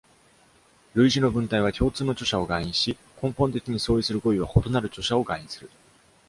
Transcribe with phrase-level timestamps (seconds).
[0.95, 5.69] 類似の文体は共通の著者を含意し、根本的に相違する語彙は異なる著者を含意する。